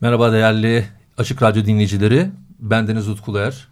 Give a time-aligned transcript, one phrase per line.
[0.00, 0.84] Merhaba değerli
[1.16, 2.30] Açık Radyo dinleyicileri.
[2.58, 3.68] Ben Deniz Utkuluer.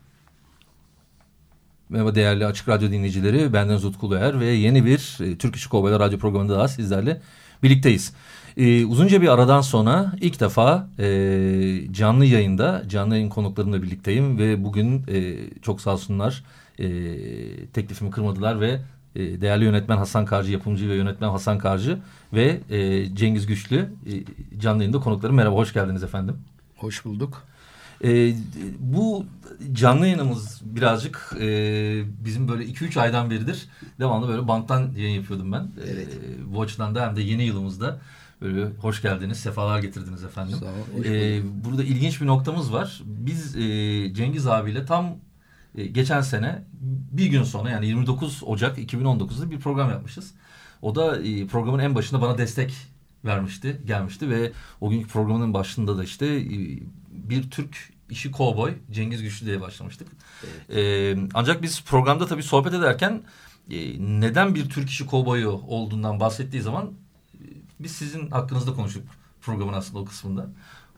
[1.88, 3.52] Merhaba değerli Açık Radyo dinleyicileri.
[3.52, 7.20] Ben Deniz Utkuluer ve yeni bir e, Türk İşi Kovboylar Radyo programında daha sizlerle
[7.62, 8.12] birlikteyiz.
[8.56, 11.08] Ee, uzunca bir aradan sonra ilk defa e,
[11.92, 16.44] canlı yayında, canlı yayın konuklarımla birlikteyim ve bugün e, çok sağ olsunlar
[16.78, 16.86] e,
[17.66, 18.80] teklifimi kırmadılar ve
[19.16, 21.98] e, değerli yönetmen Hasan Karcı, yapımcı ve yönetmen Hasan Karcı
[22.32, 25.36] ve e, Cengiz Güçlü e, canlı yayında konuklarım.
[25.36, 26.36] Merhaba, hoş geldiniz efendim.
[26.76, 27.42] Hoş bulduk.
[28.04, 28.34] E,
[28.78, 29.26] bu
[29.72, 31.46] canlı yayınımız birazcık e,
[32.24, 33.66] bizim böyle 2-3 aydan beridir
[34.00, 35.68] devamlı böyle banttan yayın yapıyordum ben.
[35.84, 36.08] Evet.
[36.08, 38.00] E, bu açıdan da hem de yeni yılımızda
[38.42, 40.56] böyle hoş geldiniz, sefalar getirdiniz efendim.
[40.60, 43.02] Sağ ol, hoş E, burada ilginç bir noktamız var.
[43.04, 43.60] Biz e,
[44.14, 45.16] Cengiz abiyle tam
[45.76, 46.64] e, geçen sene
[47.12, 50.34] bir gün sonra yani 29 Ocak 2019'da bir program yapmışız.
[50.82, 52.74] O da e, programın en başında bana destek
[53.24, 56.78] vermişti, gelmişti ve o günkü programın başında da işte e,
[57.10, 60.08] bir Türk işi kovboy Cengiz Güçlü diye başlamıştık.
[60.74, 63.22] E, ancak biz programda tabii sohbet ederken
[63.70, 63.76] e,
[64.20, 66.92] neden bir Türk işi kovboyu olduğundan bahsettiği zaman
[67.34, 67.44] e,
[67.80, 69.04] biz sizin hakkınızda konuştuk
[69.40, 70.48] programın aslında o kısmında.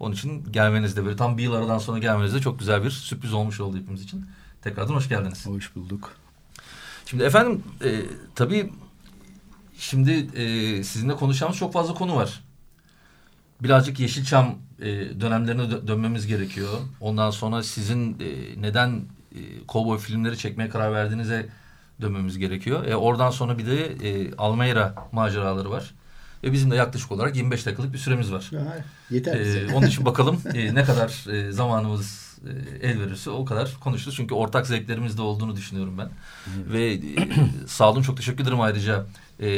[0.01, 2.91] Onun için gelmeniz de böyle tam bir yıl aradan sonra gelmeniz de çok güzel bir
[2.91, 4.27] sürpriz olmuş oldu hepimiz için.
[4.69, 5.47] Tekrardan hoş geldiniz.
[5.47, 6.13] Hoş bulduk.
[7.07, 8.01] Şimdi efendim e,
[8.35, 8.73] tabii
[9.79, 12.45] şimdi e, sizinle konuşacağımız çok fazla konu var.
[13.63, 14.87] Birazcık Yeşilçam e,
[15.21, 16.69] dönemlerine dö- dönmemiz gerekiyor.
[17.01, 19.03] Ondan sonra sizin e, neden
[19.35, 21.49] e, kovboy filmleri çekmeye karar verdiğinize
[22.01, 22.87] dönmemiz gerekiyor.
[22.87, 25.95] E, oradan sonra bir de e, Almeyra maceraları var.
[26.45, 28.51] Ve bizim de yaklaşık olarak 25 dakikalık bir süremiz var.
[29.11, 29.59] yeter bize.
[29.61, 32.28] Ee, onun için bakalım e, ne kadar e, zamanımız e,
[32.83, 34.17] el verirse o kadar konuşuruz.
[34.17, 36.11] Çünkü ortak zevklerimiz de olduğunu düşünüyorum ben.
[36.73, 37.01] Ve e,
[37.67, 39.07] sağ olun çok teşekkür ederim ayrıca.
[39.41, 39.49] E,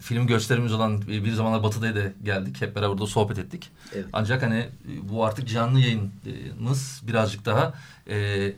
[0.00, 2.62] film gösterimiz olan e, bir zamanlar Batı'da da geldik.
[2.62, 3.70] Hep beraber burada sohbet ettik.
[3.94, 4.06] Evet.
[4.12, 4.68] Ancak hani e,
[5.08, 7.74] bu artık canlı yayınımız birazcık daha
[8.08, 8.52] e,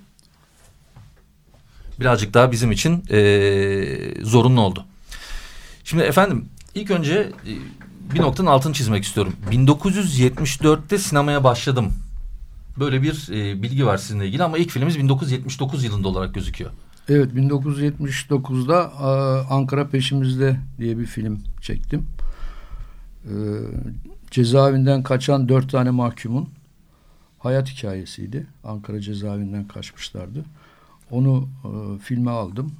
[2.00, 4.84] birazcık daha bizim için e, zorunlu oldu.
[5.84, 7.52] Şimdi efendim ilk önce e,
[8.14, 9.36] bir noktanın altını çizmek istiyorum.
[9.50, 11.92] 1974'te sinemaya başladım.
[12.78, 16.70] Böyle bir e, bilgi var sizinle ilgili ama ilk filmimiz 1979 yılında olarak gözüküyor.
[17.08, 19.06] Evet 1979'da e,
[19.54, 22.06] Ankara Peşimizde diye bir film çektim.
[23.24, 23.34] E,
[24.30, 26.48] cezaevinden kaçan dört tane mahkumun
[27.38, 28.46] hayat hikayesiydi.
[28.64, 30.44] Ankara cezaevinden kaçmışlardı.
[31.10, 32.72] Onu e, filme aldım.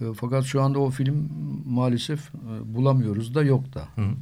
[0.00, 1.30] E, fakat şu anda o film
[1.66, 3.88] maalesef e, bulamıyoruz da yok da.
[3.94, 4.14] Hı hı.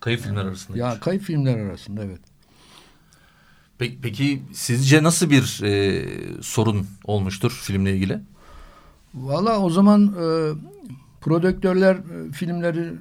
[0.00, 0.78] Kayıp filmler arasında.
[0.78, 2.20] Ya kayıp filmler arasında evet.
[3.78, 6.04] Peki, peki sizce nasıl bir e,
[6.42, 8.18] sorun olmuştur filmle ilgili?
[9.14, 10.52] Valla o zaman e,
[11.20, 12.92] prodüktörler e, filmleri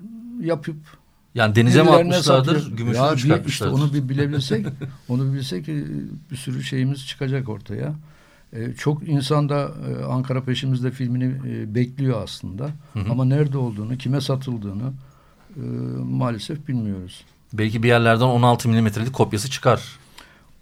[0.41, 0.75] yapıp
[1.35, 3.73] Yani denize mi atmışlardır, gümüşünü Ya bir- işte çıkartmışlardır.
[3.75, 4.65] onu bir bilebilsek,
[5.09, 5.83] onu bilsek e,
[6.31, 7.93] bir sürü şeyimiz çıkacak ortaya.
[8.53, 9.71] E, çok insan da
[10.01, 12.69] e, Ankara Peşimizde filmini e, bekliyor aslında.
[12.93, 13.11] Hı hı.
[13.11, 14.93] Ama nerede olduğunu, kime satıldığını
[15.55, 15.61] e,
[16.03, 17.23] maalesef bilmiyoruz.
[17.53, 19.81] Belki bir yerlerden 16 milimetrelik kopyası çıkar.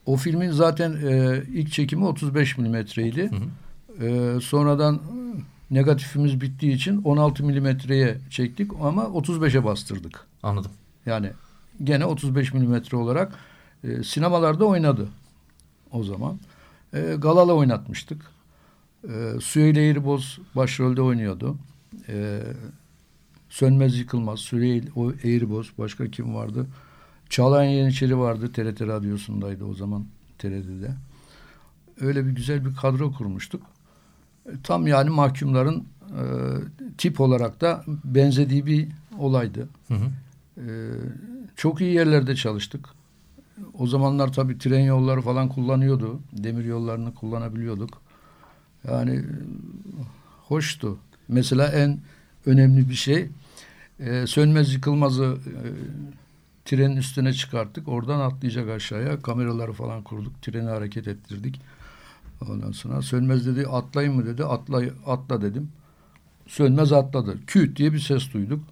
[0.06, 3.30] O filmin zaten e, ilk çekimi 35 milimetreydi.
[4.02, 5.02] E, sonradan
[5.72, 10.28] negatifimiz bittiği için 16 milimetreye çektik ama 35'e bastırdık.
[10.44, 10.72] Anladım.
[11.06, 11.31] Yani
[11.84, 13.34] gene 35 milimetre olarak
[13.84, 15.09] e, sinemalarda oynadı
[15.91, 16.40] o zaman.
[16.94, 18.25] E, Galala oynatmıştık.
[19.03, 21.58] E, Süheyl Eğriboz başrolde oynuyordu.
[22.09, 22.40] E,
[23.49, 26.67] Sönmez Yıkılmaz, Süheyl o Eğriboz, başka kim vardı?
[27.34, 30.06] Çağlayan Yeniçeri vardı, TRT Radyosu'ndaydı o zaman
[30.38, 30.91] TRT'de.
[32.02, 33.64] Öyle bir güzel bir kadro kurmuştuk.
[34.46, 36.24] E, Tam yani mahkumların e,
[36.97, 38.88] tip olarak da benzediği bir
[39.20, 39.68] olaydı.
[39.88, 40.12] Hı hı.
[40.58, 40.64] Ee,
[41.56, 42.90] çok iyi yerlerde çalıştık.
[43.80, 46.20] O zamanlar tabii tren yolları falan kullanıyordu.
[46.34, 48.02] Demir yollarını kullanabiliyorduk.
[48.88, 49.26] Yani e,
[50.47, 50.97] hoştu.
[51.28, 52.00] Mesela en
[52.46, 53.30] önemli bir şey
[54.00, 55.58] e, sönmez yıkılmazı e,
[56.65, 57.87] trenin üstüne çıkarttık.
[57.87, 59.21] Oradan atlayacak aşağıya.
[59.21, 60.41] Kameraları falan kurduk.
[60.41, 61.61] Treni hareket ettirdik.
[62.49, 64.45] Ondan sonra sönmez dedi atlayın mı dedi.
[64.45, 65.69] Atla, atla dedim.
[66.47, 67.45] Sönmez atladı.
[67.47, 68.63] Küt diye bir ses duyduk.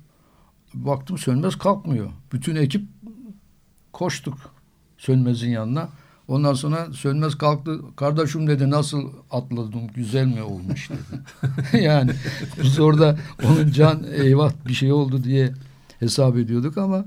[0.73, 2.11] baktım Sönmez kalkmıyor.
[2.33, 2.85] Bütün ekip
[3.93, 4.37] koştuk
[4.97, 5.89] Sönmez'in yanına.
[6.27, 7.79] Ondan sonra Sönmez kalktı.
[7.95, 11.21] Kardeşim dedi nasıl atladım güzel mi olmuş dedi.
[11.83, 12.11] yani
[12.63, 15.53] biz orada onun can eyvah bir şey oldu diye
[15.99, 17.05] hesap ediyorduk ama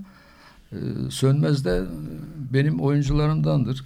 [1.11, 1.83] Sönmez de
[2.53, 3.85] benim oyuncularımdandır.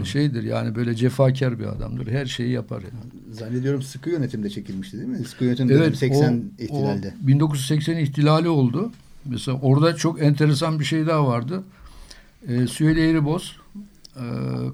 [0.00, 2.06] E, şeydir yani böyle cefakar bir adamdır.
[2.06, 3.34] Her şeyi yapar yani.
[3.34, 5.24] Zannediyorum sıkı yönetimde çekilmişti değil mi?
[5.24, 7.14] Sıkı yönetim evet, 80 o, ihtilalde.
[7.24, 8.92] O 1980 ihtilali oldu.
[9.24, 11.62] Mesela orada çok enteresan bir şey daha vardı.
[12.48, 13.56] E, Süheyl Eğriboz
[14.16, 14.24] e,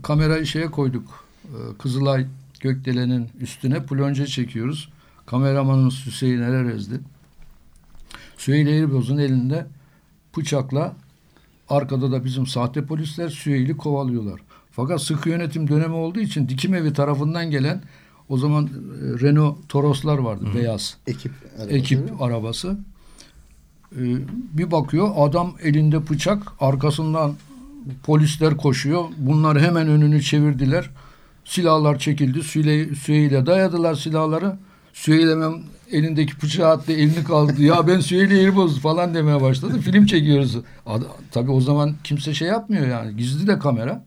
[0.02, 1.25] kamerayı şeye koyduk.
[1.44, 2.26] E, Kızılay
[2.61, 4.88] Gökdelen'in üstüne plonje çekiyoruz.
[5.26, 7.00] Kameramanımız Hüseyin Ererez'di.
[8.38, 9.67] Süheyl Eğriboz'un elinde
[10.37, 10.97] bıçakla
[11.68, 14.40] arkada da bizim sahte polisler Süheyl'i kovalıyorlar.
[14.70, 17.82] Fakat sıkı yönetim dönemi olduğu için dikim evi tarafından gelen
[18.28, 18.70] o zaman e,
[19.20, 20.58] Renault Toros'lar vardı Hı.
[20.58, 20.96] beyaz.
[21.06, 21.76] Ekip arabası.
[21.76, 22.78] Ekip arabası.
[23.92, 23.98] Ee,
[24.52, 27.34] bir bakıyor adam elinde bıçak arkasından
[28.02, 29.04] polisler koşuyor.
[29.16, 30.90] Bunlar hemen önünü çevirdiler.
[31.44, 32.42] Silahlar çekildi.
[32.42, 34.56] Süle, Süheyl'e dayadılar silahları.
[34.96, 35.62] Süheyl hemen
[35.93, 37.62] elindeki bıçağı attı, elini kaldı.
[37.62, 39.81] ya ben Süheyl'e yeri bozdu falan demeye başladı.
[39.81, 40.56] Film çekiyoruz.
[41.31, 43.16] Tabii o zaman kimse şey yapmıyor yani.
[43.16, 44.04] Gizli de kamera.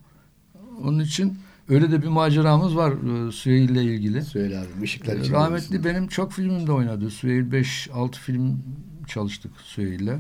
[0.84, 1.38] Onun için
[1.70, 2.92] öyle de bir maceramız var
[3.28, 4.22] e, Süheyl ile ilgili.
[4.22, 5.34] Süheyl abi ışıklar için.
[5.34, 7.10] Rahmetli benim çok filmimde oynadı.
[7.10, 8.60] Süheyl 5-6 film
[9.08, 10.18] çalıştık Süheyl'le.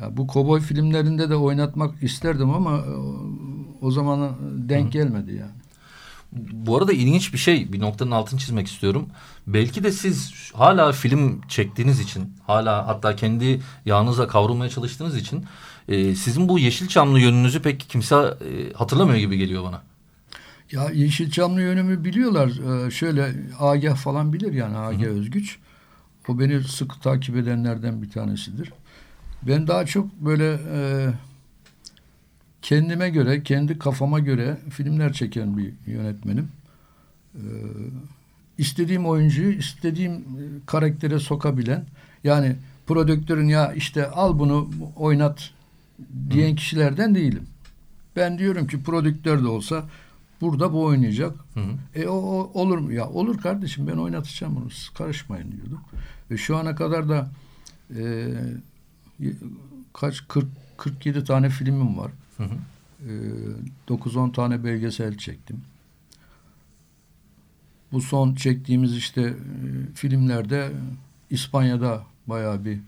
[0.00, 2.92] Ya bu kovboy filmlerinde de oynatmak isterdim ama e,
[3.80, 4.36] o zaman
[4.68, 5.63] denk gelmedi yani.
[6.52, 9.06] Bu arada ilginç bir şey, bir noktanın altını çizmek istiyorum.
[9.46, 15.44] Belki de siz hala film çektiğiniz için, hala hatta kendi yağınıza kavrulmaya çalıştığınız için
[15.88, 19.82] e, sizin bu Yeşilçamlı yönünüzü pek kimse e, hatırlamıyor gibi geliyor bana.
[20.72, 22.48] Ya Yeşilçamlı yönümü biliyorlar.
[22.86, 25.18] Ee, şöyle Agah falan bilir yani Agah Hı -hı.
[25.18, 25.58] Özgüç.
[26.28, 28.72] O beni sık takip edenlerden bir tanesidir.
[29.42, 31.08] Ben daha çok böyle e,
[32.64, 36.48] kendime göre, kendi kafama göre filmler çeken bir yönetmenim.
[37.34, 37.44] E,
[38.58, 40.22] istediğim oyuncuyu istediğim e,
[40.66, 41.84] karaktere sokabilen,
[42.24, 42.56] yani
[42.86, 45.50] prodüktörün ya işte al bunu oynat
[46.30, 46.56] diyen Hı.
[46.56, 47.46] kişilerden değilim.
[48.16, 49.84] Ben diyorum ki prodüktör de olsa
[50.40, 51.36] burada bu oynayacak.
[51.54, 52.00] Hı hı.
[52.00, 52.92] E o, o olur mu?
[52.92, 54.70] Ya olur kardeşim ben oynatacağım bunu.
[54.70, 55.80] Siz karışmayın diyordum.
[56.30, 57.30] Ve şu ana kadar da
[57.96, 58.28] e,
[59.92, 60.46] kaç 40
[60.76, 62.10] 47 tane filmim var.
[62.36, 62.56] Hı hı.
[63.88, 65.62] E, 9-10 tane belgesel çektim.
[67.92, 69.34] Bu son çektiğimiz işte e,
[69.94, 70.72] filmlerde
[71.30, 72.80] İspanya'da bayağı bir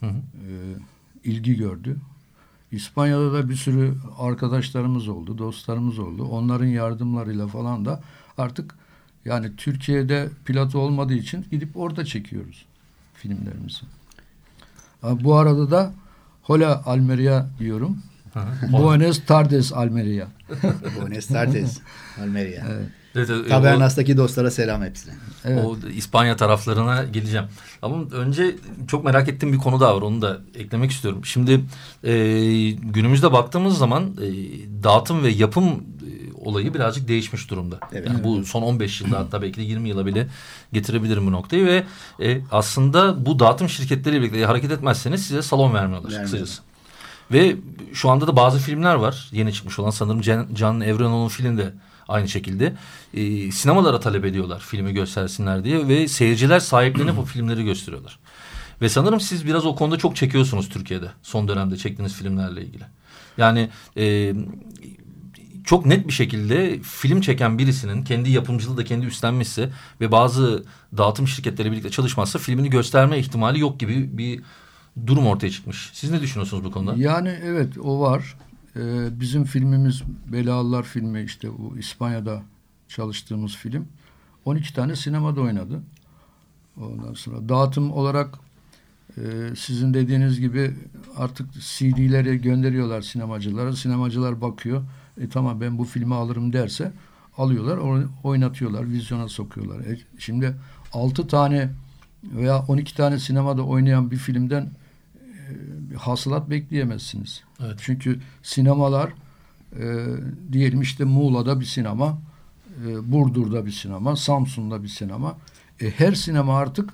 [0.00, 0.16] hı hı.
[0.16, 0.52] E,
[1.24, 1.96] ilgi gördü.
[2.72, 6.24] İspanya'da da bir sürü arkadaşlarımız oldu, dostlarımız oldu.
[6.24, 8.02] Onların yardımlarıyla falan da
[8.38, 8.74] artık
[9.24, 12.66] yani Türkiye'de pilot olmadığı için gidip orada çekiyoruz
[13.14, 13.80] filmlerimizi.
[15.02, 15.92] Bu arada da
[16.42, 18.02] Hola Almeria diyorum.
[18.72, 20.26] Buenos tardes Almeria.
[21.00, 21.80] Buenos tardes
[22.20, 22.64] Almeria.
[22.70, 22.88] Evet.
[23.16, 25.14] Evet, Tabernas'taki dostlara selam hepsine.
[25.44, 25.64] Evet.
[25.64, 27.46] O İspanya taraflarına geleceğim.
[27.82, 28.56] Ama önce
[28.88, 30.02] çok merak ettiğim bir konu daha var.
[30.02, 31.24] Onu da eklemek istiyorum.
[31.24, 31.60] Şimdi
[32.04, 32.12] e,
[32.70, 34.28] günümüzde baktığımız zaman e,
[34.82, 37.78] dağıtım ve yapım e, olayı birazcık değişmiş durumda.
[37.92, 38.08] Evet.
[38.08, 40.26] Yani bu son 15 yılda hatta belki de 20 yıla bile
[40.72, 41.84] getirebilirim bu noktayı ve
[42.22, 46.24] e, aslında bu dağıtım şirketleriyle birlikte hareket etmezseniz size salon vermiyorlar Vermiyor.
[46.24, 46.62] kısacası.
[47.32, 47.56] Ve
[47.92, 49.28] şu anda da bazı filmler var.
[49.32, 51.74] Yeni çıkmış olan sanırım Can, Can Evrenoğlu'nun filminde
[52.08, 52.74] aynı şekilde.
[53.14, 58.18] E, sinemalara talep ediyorlar filmi göstersinler diye ve seyirciler sahiplenip o filmleri gösteriyorlar.
[58.80, 62.84] Ve sanırım siz biraz o konuda çok çekiyorsunuz Türkiye'de son dönemde çektiğiniz filmlerle ilgili.
[63.38, 64.34] Yani e,
[65.64, 70.64] çok net bir şekilde film çeken birisinin kendi yapımcılığı da kendi üstlenmişse ve bazı
[70.96, 74.40] dağıtım şirketleri birlikte çalışmazsa filmini gösterme ihtimali yok gibi bir
[75.06, 75.90] durum ortaya çıkmış.
[75.92, 76.94] Siz ne düşünüyorsunuz bu konuda?
[76.96, 78.36] Yani evet o var.
[78.76, 82.42] Ee, bizim filmimiz Belalılar filmi işte bu İspanya'da
[82.88, 83.88] çalıştığımız film
[84.44, 85.82] 12 tane sinemada oynadı.
[86.80, 88.38] Ondan sonra dağıtım olarak
[89.16, 89.22] e,
[89.56, 90.74] sizin dediğiniz gibi
[91.16, 93.72] artık CD'leri gönderiyorlar sinemacılara.
[93.72, 94.82] Sinemacılar bakıyor.
[95.20, 96.92] E, tamam ben bu filmi alırım derse
[97.38, 97.78] alıyorlar,
[98.24, 99.80] oynatıyorlar, vizyona sokuyorlar.
[99.80, 100.56] E, şimdi
[100.92, 101.70] 6 tane
[102.24, 104.70] veya 12 tane sinemada oynayan bir filmden
[105.94, 107.42] hasılat bekleyemezsiniz.
[107.60, 107.74] Evet.
[107.82, 109.10] Çünkü sinemalar
[109.78, 110.06] e,
[110.52, 112.18] diyelim işte Muğla'da bir sinema,
[112.86, 115.36] e, Burdur'da bir sinema, Samsun'da bir sinema.
[115.80, 116.90] E, her sinema artık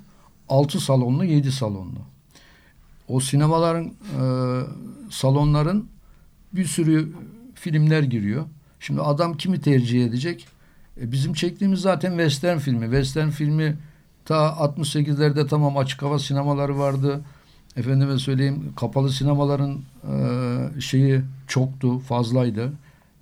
[0.48, 2.00] 6 salonlu, 7 salonlu.
[3.08, 4.22] O sinemaların, e,
[5.10, 5.88] salonların
[6.52, 7.12] bir sürü
[7.54, 8.44] filmler giriyor.
[8.80, 10.46] Şimdi adam kimi tercih edecek?
[11.00, 12.84] E, bizim çektiğimiz zaten western filmi.
[12.84, 13.78] Western filmi
[14.24, 17.20] ta 68'lerde tamam açık hava sinemaları vardı.
[17.76, 19.78] Efendime söyleyeyim kapalı sinemaların
[20.12, 22.72] e, şeyi çoktu, fazlaydı.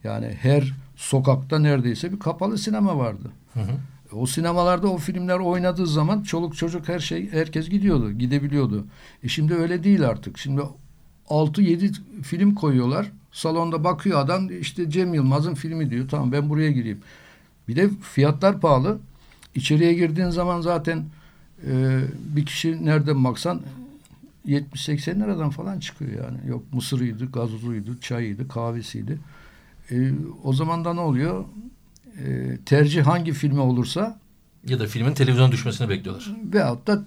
[0.04, 3.30] Yani her sokakta neredeyse bir kapalı sinema vardı.
[3.54, 3.72] Hı hı.
[4.12, 8.86] O sinemalarda o filmler oynadığı zaman çoluk çocuk her şey herkes gidiyordu, gidebiliyordu.
[9.24, 10.38] E şimdi öyle değil artık.
[10.38, 10.62] Şimdi
[11.28, 13.12] 6-7 film koyuyorlar.
[13.32, 16.08] Salonda bakıyor adam işte Cem Yılmaz'ın filmi diyor.
[16.08, 17.00] Tamam ben buraya gireyim.
[17.68, 18.98] Bir de fiyatlar pahalı.
[19.54, 21.04] İçeriye girdiğin zaman zaten
[21.66, 22.00] e,
[22.36, 23.60] bir kişi nereden baksan
[24.48, 26.48] 70-80 liradan falan çıkıyor yani.
[26.48, 29.18] Yok mısırıydı, gazozuydu, çayıydı, kahvesiydi.
[29.90, 30.10] E,
[30.44, 31.44] o zaman da ne oluyor?
[32.24, 34.18] E, tercih hangi filme olursa
[34.66, 36.32] ya da filmin televizyona düşmesini bekliyorlar.
[36.52, 37.04] Veyahut da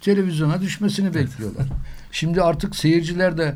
[0.00, 1.66] televizyona düşmesini bekliyorlar.
[2.12, 3.54] Şimdi artık seyirciler de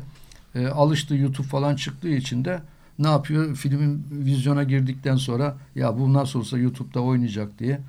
[0.55, 2.61] e, alıştı YouTube falan çıktığı için de
[2.99, 3.55] ne yapıyor?
[3.55, 7.79] Filmin vizyona girdikten sonra ya bu nasıl olsa YouTube'da oynayacak diye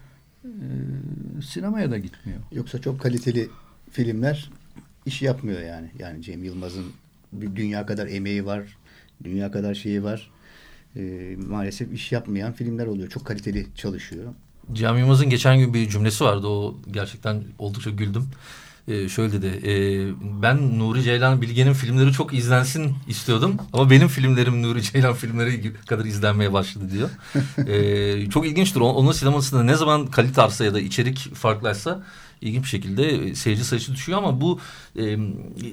[0.45, 0.49] e,
[1.43, 2.41] sinemaya da gitmiyor.
[2.53, 3.49] Yoksa çok kaliteli
[3.91, 4.51] filmler
[5.07, 5.91] iş yapmıyor yani.
[5.99, 6.87] Yani Cem Yılmaz'ın
[7.41, 8.77] dünya kadar emeği var,
[9.25, 10.31] dünya kadar şeyi var.
[10.97, 13.09] E, maalesef iş yapmayan filmler oluyor.
[13.09, 14.35] Çok kaliteli çalışıyor.
[14.73, 16.47] Cem Yılmaz'ın geçen gün bir cümlesi vardı.
[16.47, 18.29] O gerçekten oldukça güldüm.
[18.89, 19.47] Ee, şöyle dedi.
[19.47, 19.73] E,
[20.43, 23.57] ben Nuri Ceylan Bilge'nin filmleri çok izlensin istiyordum.
[23.73, 27.11] Ama benim filmlerim Nuri Ceylan filmleri kadar izlenmeye başladı diyor.
[27.69, 28.81] e, çok ilginçtir.
[28.81, 32.03] Onun sinemasında ne zaman kalite arsa ya da içerik farklıysa
[32.41, 34.61] ilginç bir şekilde seyirci sayısı düşüyor ama bu
[34.99, 35.19] e,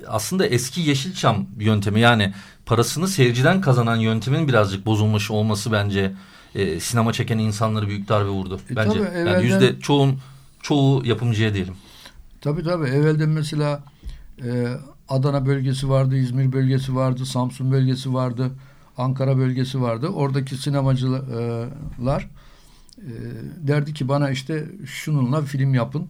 [0.07, 2.33] aslında eski Yeşilçam yöntemi yani
[2.65, 6.11] parasını seyirciden kazanan yöntemin birazcık bozulmuş olması bence
[6.55, 8.59] e, sinema çeken insanları büyük darbe vurdu.
[8.71, 10.19] E, bence tabii, evvelden, yani yüzde çoğun
[10.61, 11.75] çoğu yapımcıya diyelim.
[12.41, 12.87] Tabii tabii.
[12.87, 13.83] Evvelden mesela
[14.43, 14.67] e,
[15.09, 18.51] Adana bölgesi vardı, İzmir bölgesi vardı, Samsun bölgesi vardı,
[18.97, 20.07] Ankara bölgesi vardı.
[20.07, 22.29] Oradaki sinemacılar
[22.97, 23.11] e,
[23.67, 26.07] derdi ki bana işte şununla film yapın.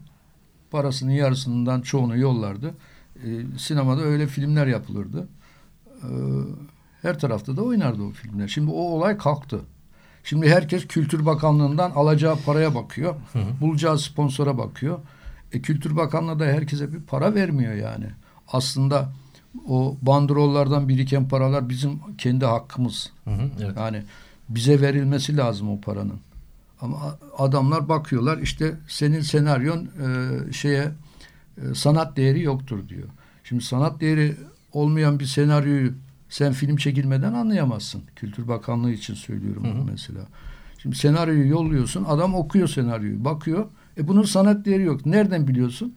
[0.71, 2.73] Parasının yarısından çoğunu yollardı.
[3.15, 5.27] E, sinemada öyle filmler yapılırdı.
[5.87, 6.09] E,
[7.01, 8.47] her tarafta da oynardı o filmler.
[8.47, 9.59] Şimdi o olay kalktı.
[10.23, 13.15] Şimdi herkes Kültür Bakanlığı'ndan alacağı paraya bakıyor.
[13.33, 13.61] Hı hı.
[13.61, 14.99] Bulacağı sponsora bakıyor.
[15.53, 18.05] E, Kültür Bakanlığı da herkese bir para vermiyor yani.
[18.47, 19.11] Aslında
[19.67, 23.11] o bandrollardan biriken paralar bizim kendi hakkımız.
[23.23, 23.77] Hı hı, evet.
[23.77, 24.03] Yani
[24.49, 26.19] bize verilmesi lazım o paranın.
[26.81, 30.91] Ama adamlar bakıyorlar işte senin senaryon e, şeye
[31.57, 33.07] e, sanat değeri yoktur diyor.
[33.43, 34.35] Şimdi sanat değeri
[34.73, 35.93] olmayan bir senaryoyu
[36.29, 38.01] sen film çekilmeden anlayamazsın.
[38.15, 39.85] Kültür Bakanlığı için söylüyorum hı hı.
[39.91, 40.21] mesela.
[40.77, 42.03] Şimdi senaryoyu yolluyorsun.
[42.03, 43.25] Adam okuyor senaryoyu.
[43.25, 43.65] Bakıyor.
[43.97, 45.05] E bunun sanat değeri yok.
[45.05, 45.95] Nereden biliyorsun?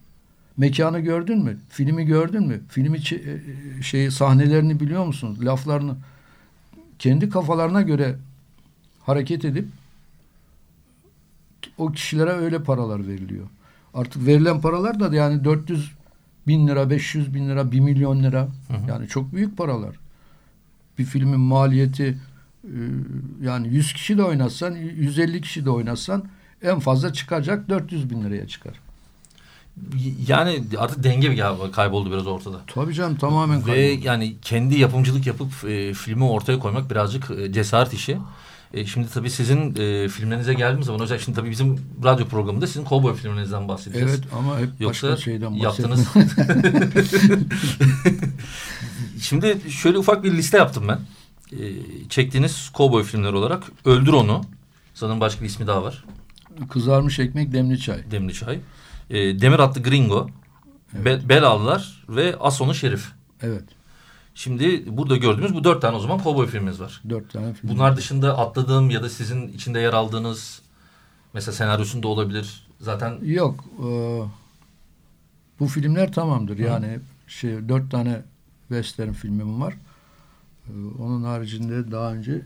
[0.56, 1.58] Mekanı gördün mü?
[1.68, 2.60] Filmi gördün mü?
[2.68, 3.00] Filmi
[3.82, 5.38] şey sahnelerini biliyor musun?
[5.42, 5.96] Laflarını
[6.98, 8.16] kendi kafalarına göre
[9.00, 9.68] hareket edip
[11.78, 13.46] o kişilere öyle paralar veriliyor.
[13.94, 15.92] Artık verilen paralar da yani 400
[16.46, 18.48] bin lira, 500 bin lira, 1 milyon lira.
[18.68, 18.88] Hı hı.
[18.88, 19.96] Yani çok büyük paralar.
[20.98, 22.18] Bir filmin maliyeti
[22.64, 22.78] e,
[23.42, 26.24] yani 100 kişi de oynatsan, 150 kişi de oynatsan
[26.64, 28.75] en fazla çıkacak 400 bin liraya çıkar.
[30.28, 31.42] Yani artık denge
[31.73, 32.61] kayboldu biraz ortada.
[32.66, 33.76] Tabii canım tamamen kayboldu.
[33.76, 38.18] Ve yani kendi yapımcılık yapıp e, filmi ortaya koymak birazcık e, cesaret işi.
[38.75, 42.85] E, şimdi tabii sizin e, filmlerinize geldiğimiz zaman özellikle şimdi tabii bizim radyo programında sizin
[42.85, 44.11] kovboy filmlerinizden bahsedeceğiz.
[44.11, 46.09] Evet ama hep Yoksa başka şeyden yaptınız.
[49.21, 51.00] şimdi şöyle ufak bir liste yaptım ben.
[51.52, 51.73] E,
[52.09, 54.44] çektiğiniz kovboy filmleri olarak Öldür Onu.
[54.94, 56.04] Sanırım başka bir ismi daha var.
[56.70, 58.11] Kızarmış ekmek, demli çay.
[58.11, 58.61] Demli çay.
[59.11, 60.28] E, Demir atlı Gringo.
[60.94, 61.04] Evet.
[61.04, 63.12] Be, Belallar ve Ason'u Şerif.
[63.42, 63.64] Evet.
[64.34, 67.02] Şimdi burada gördüğümüz bu dört tane o zaman kovboy filmimiz var.
[67.11, 67.70] Dört tane film.
[67.70, 70.62] Bunlar dışında atladığım ya da sizin içinde yer aldığınız
[71.34, 72.66] mesela senaryosunda olabilir.
[72.80, 73.64] Zaten yok.
[73.78, 73.87] E,
[75.61, 76.58] bu filmler tamamdır.
[76.58, 76.62] Hı.
[76.62, 78.23] Yani şey dört tane
[78.68, 79.75] western filmim var.
[80.68, 82.42] E, onun haricinde daha önce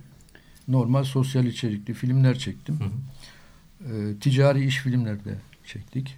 [0.68, 2.80] normal sosyal içerikli filmler çektim.
[2.80, 2.88] Hı hı
[3.80, 6.16] e, ticari iş filmlerde çektik.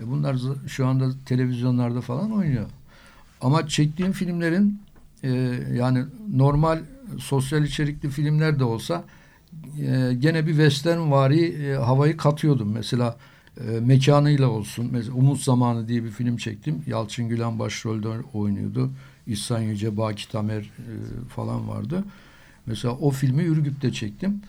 [0.00, 2.66] E bunlar şu anda televizyonlarda falan oynuyor.
[3.40, 4.80] Ama çektiğim filmlerin
[5.22, 5.30] e,
[5.72, 6.78] yani normal
[7.18, 9.04] sosyal içerikli filmler de olsa
[9.80, 12.72] e, gene bir western vari e, havayı katıyordum.
[12.72, 13.16] Mesela
[13.60, 14.88] e, mekanıyla olsun.
[14.92, 16.82] Mesela Umut Zamanı diye bir film çektim.
[16.86, 18.90] Yalçın Gülen başrolde oynuyordu.
[19.26, 20.92] İhsan Yüce, Baki Tamer e,
[21.28, 22.04] falan vardı.
[22.66, 24.42] Mesela o filmi Ürgüp'te çektim.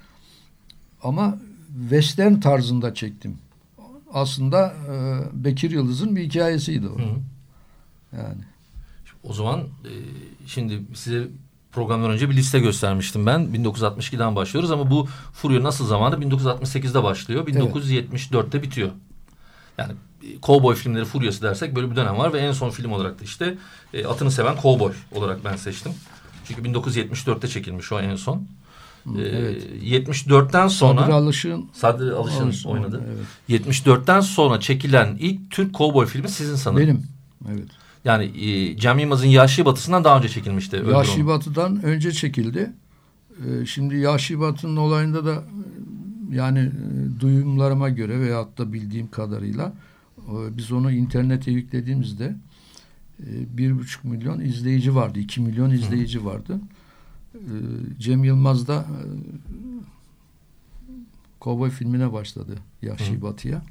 [1.03, 1.37] Ama
[1.81, 3.37] western tarzında çektim.
[4.13, 4.93] Aslında e,
[5.43, 6.99] Bekir Yıldız'ın bir hikayesiydi o.
[6.99, 7.19] Hı.
[8.17, 8.41] Yani.
[9.23, 9.91] O zaman e,
[10.47, 11.27] şimdi size
[11.71, 13.41] programdan önce bir liste göstermiştim ben.
[13.41, 17.47] 1962'den başlıyoruz ama bu Furya nasıl zamanı 1968'de başlıyor.
[17.47, 18.63] 1974'te evet.
[18.63, 18.89] bitiyor.
[19.77, 19.93] Yani
[20.41, 23.57] kovboy filmleri furyası dersek böyle bir dönem var ve en son film olarak da işte
[23.93, 25.91] e, Atını Seven Kovboy olarak ben seçtim.
[26.47, 28.47] Çünkü 1974'te çekilmiş o en son.
[29.05, 29.63] Ee, evet.
[29.83, 33.03] 74'ten sonra Sadri Alışık'ın Sadri Alışın Alışın, oynadı.
[33.49, 33.63] evet.
[33.63, 36.87] 74'ten sonra çekilen ilk Türk kovboy filmi sizin sanırım.
[36.87, 37.03] benim.
[37.51, 37.67] Evet.
[38.05, 40.81] Yani e, Cem Yılmaz'ın Yaşı Batısı'ndan daha önce çekilmişti.
[40.81, 41.27] Onu.
[41.27, 42.73] Batı'dan önce çekildi.
[43.45, 45.43] Ee, şimdi Yaşı Batı'nın olayında da
[46.31, 49.73] yani e, duyumlarıma göre veyahut da bildiğim kadarıyla
[50.17, 52.35] e, biz onu internete yüklediğimizde
[53.57, 55.19] bir buçuk milyon izleyici vardı.
[55.19, 56.59] iki milyon izleyici vardı.
[57.35, 57.55] E,
[57.99, 58.99] Cem Yılmaz da e,
[61.39, 63.21] Kovboy filmine başladı Yaşı Hı.
[63.21, 63.61] Batı'ya.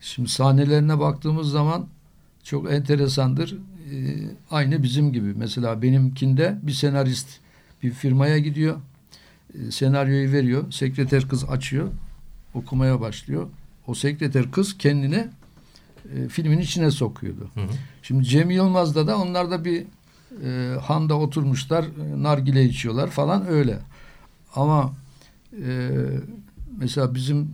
[0.00, 1.86] Şimdi sahnelerine baktığımız zaman
[2.42, 3.56] çok enteresandır.
[3.92, 4.16] Ee,
[4.50, 5.34] aynı bizim gibi.
[5.36, 7.28] Mesela benimkinde bir senarist
[7.82, 8.76] bir firmaya gidiyor.
[9.54, 10.72] Ee, senaryoyu veriyor.
[10.72, 11.88] Sekreter kız açıyor.
[12.54, 13.48] Okumaya başlıyor.
[13.86, 15.28] O sekreter kız kendini
[16.14, 17.50] e, filmin içine sokuyordu.
[17.54, 17.68] Hı hı.
[18.02, 19.84] Şimdi Cem Yılmaz'da da onlar da bir
[20.44, 23.78] e, handa oturmuşlar, e, nargile içiyorlar falan öyle.
[24.54, 24.92] Ama
[25.66, 25.90] e,
[26.78, 27.50] mesela bizim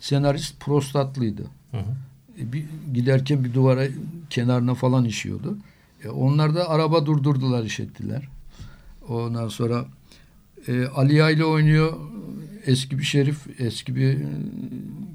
[0.00, 1.42] senarist prostatlıydı.
[1.70, 1.94] Hı hı.
[2.38, 2.64] E, bir,
[2.94, 3.86] giderken bir duvara
[4.30, 5.58] kenarına falan işiyordu.
[6.04, 8.28] E, onlar da araba durdurdular, iş ettiler.
[9.08, 9.84] Ondan sonra
[10.68, 11.92] e, Ali Aile oynuyor.
[12.66, 14.26] Eski bir şerif, eski bir e,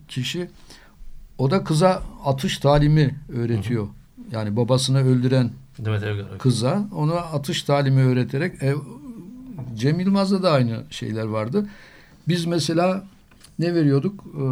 [0.07, 0.49] kişi.
[1.37, 3.87] O da kıza atış talimi öğretiyor.
[4.31, 6.37] Yani babasını öldüren Demet Evgar.
[6.37, 8.75] kıza ona atış talimi öğreterek e,
[9.75, 11.69] Cem Yılmaz'da da aynı şeyler vardı.
[12.27, 13.03] Biz mesela
[13.59, 14.23] ne veriyorduk?
[14.25, 14.43] E,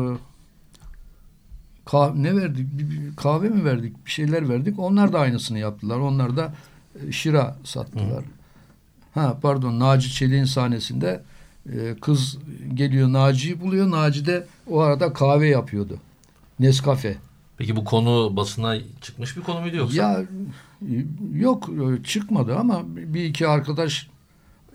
[1.86, 2.68] kah- ne verdik?
[3.18, 4.06] Kahve mi verdik?
[4.06, 4.80] Bir şeyler verdik.
[4.80, 5.98] Onlar da aynısını yaptılar.
[6.00, 6.54] Onlar da
[7.08, 8.24] e, şıra sattılar.
[9.14, 11.24] Ha pardon Naci Çelik'in sahnesinde
[11.74, 12.38] e, kız
[12.74, 13.92] geliyor Naci'yi buluyor.
[13.92, 15.98] Naci de o arada kahve yapıyordu.
[16.60, 17.18] Nescafe.
[17.58, 20.02] Peki bu konu basına çıkmış bir konu muydu yoksa?
[20.02, 20.22] Ya
[21.34, 21.70] yok
[22.06, 24.10] çıkmadı ama bir iki arkadaş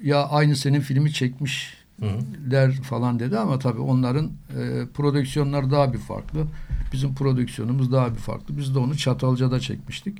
[0.03, 2.83] ya aynı senin filmi çekmişler Hı hı.
[2.83, 6.47] falan dedi ama tabii onların e, prodüksiyonları daha bir farklı.
[6.93, 8.57] Bizim prodüksiyonumuz daha bir farklı.
[8.59, 10.19] Biz de onu Çatalca'da çekmiştik.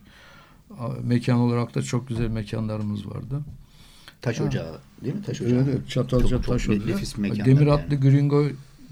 [1.03, 3.41] Mekan olarak da çok güzel mekanlarımız vardı.
[4.23, 4.45] Taş Ha.
[4.45, 5.23] Ocağı değil mi?
[5.23, 5.59] Taş Ocağı.
[5.59, 6.87] Evet, evet, Çatalca Çok- çok Taş Ocağı.
[6.89, 7.73] nefis mekanlar Demir yani.
[7.73, 8.45] atlı Gringo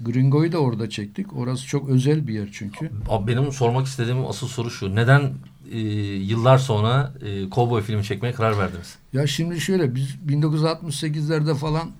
[0.05, 1.37] Gringo'yu da orada çektik.
[1.37, 2.91] Orası çok özel bir yer çünkü.
[3.09, 4.95] Abi benim sormak istediğim asıl soru şu.
[4.95, 5.33] Neden
[5.71, 5.79] e,
[6.15, 8.95] yıllar sonra e, kovboy filmi çekmeye karar verdiniz?
[9.13, 11.91] Ya şimdi şöyle biz 1968'lerde falan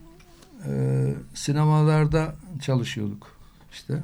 [0.68, 0.74] e,
[1.34, 3.28] sinemalarda çalışıyorduk
[3.72, 4.04] işte.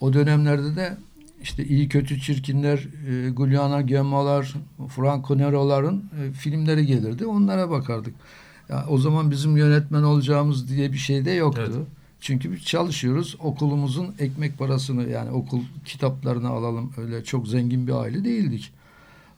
[0.00, 0.96] O dönemlerde de
[1.42, 4.54] işte iyi kötü çirkinler, e, Giuliano Gemmalar,
[4.88, 7.26] Franco Nero'ların e, filmleri gelirdi.
[7.26, 8.14] Onlara bakardık.
[8.68, 11.62] Ya, o zaman bizim yönetmen olacağımız diye bir şey de yoktu.
[11.66, 11.86] Evet.
[12.22, 13.36] Çünkü biz çalışıyoruz.
[13.40, 16.92] Okulumuzun ekmek parasını yani okul kitaplarını alalım.
[16.96, 18.72] Öyle çok zengin bir aile değildik.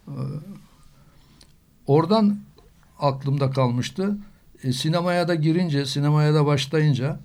[0.09, 0.13] Ee,
[1.87, 2.39] Oradan
[2.99, 4.19] aklımda kalmıştı.
[4.63, 7.21] E, sinemaya da girince, sinemaya da başlayınca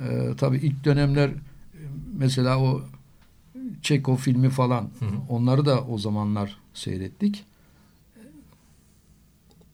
[0.00, 1.34] e, tabii ilk dönemler e,
[2.16, 2.82] mesela o
[3.82, 5.10] Çeko filmi falan Hı hı.
[5.28, 7.44] onları da o zamanlar seyrettik.